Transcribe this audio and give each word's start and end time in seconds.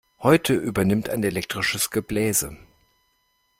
Heute 0.23 0.55
übernimmt 0.55 1.09
ein 1.11 1.21
elektrisches 1.23 1.91
Gebläse. 1.91 2.57